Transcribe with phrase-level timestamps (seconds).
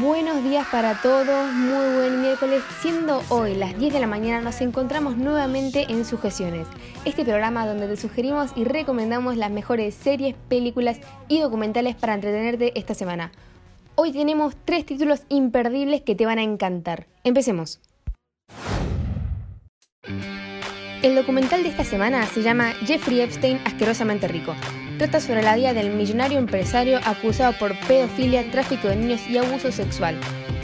[0.00, 2.62] Buenos días para todos, muy buen miércoles.
[2.80, 6.66] Siendo hoy las 10 de la mañana, nos encontramos nuevamente en Sugesiones,
[7.04, 12.72] este programa donde te sugerimos y recomendamos las mejores series, películas y documentales para entretenerte
[12.78, 13.30] esta semana.
[13.94, 17.06] Hoy tenemos tres títulos imperdibles que te van a encantar.
[17.22, 17.82] Empecemos.
[21.02, 24.54] El documental de esta semana se llama Jeffrey Epstein asquerosamente rico.
[25.00, 29.72] Trata sobre la vida del millonario empresario acusado por pedofilia, tráfico de niños y abuso
[29.72, 30.14] sexual.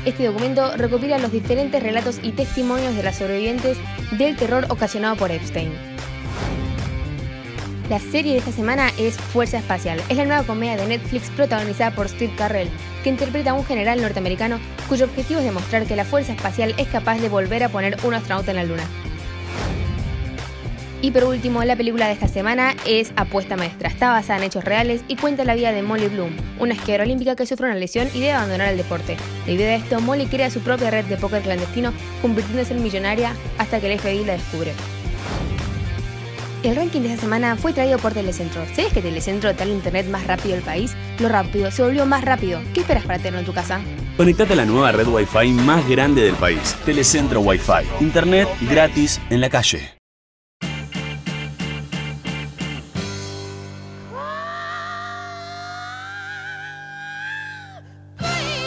[0.05, 3.79] Este documento recopila los diferentes relatos y testimonios de las sobrevivientes
[4.11, 5.73] del terror ocasionado por Epstein.
[7.89, 10.03] La serie de esta semana es Fuerza Espacial.
[10.11, 12.69] Es la nueva comedia de Netflix protagonizada por Steve Carrell,
[13.05, 16.89] que interpreta a un general norteamericano cuyo objetivo es demostrar que la Fuerza Espacial es
[16.89, 18.85] capaz de volver a poner un astronauta en la Luna.
[21.07, 23.89] Y por último, la película de esta semana es Apuesta Maestra.
[23.89, 27.37] Está basada en hechos reales y cuenta la vida de Molly Bloom, una esquiadora olímpica
[27.37, 29.17] que sufre una lesión y debe abandonar el deporte.
[29.47, 33.79] Debido a esto, Molly crea su propia red de póker clandestino, convirtiéndose en millonaria hasta
[33.79, 34.73] que el FBI la descubre.
[36.65, 38.67] El ranking de esta semana fue traído por Telecentro.
[38.75, 40.97] ¿Sabes que Telecentro da el internet más rápido del país?
[41.21, 42.61] Lo rápido se volvió más rápido.
[42.75, 43.81] ¿Qué esperas para tenerlo en tu casa?
[44.17, 46.75] Conectate a la nueva red Wi-Fi más grande del país.
[46.85, 48.03] Telecentro Wi-Fi.
[48.05, 49.96] Internet gratis en la calle.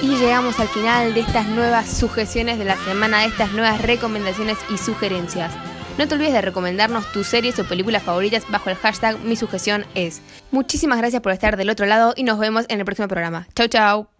[0.01, 4.57] Y llegamos al final de estas nuevas sugerencias de la semana, de estas nuevas recomendaciones
[4.73, 5.51] y sugerencias.
[5.97, 9.85] No te olvides de recomendarnos tus series o películas favoritas bajo el hashtag mi sujeción
[9.95, 10.21] es.
[10.51, 13.47] Muchísimas gracias por estar del otro lado y nos vemos en el próximo programa.
[13.53, 14.18] Chau chau.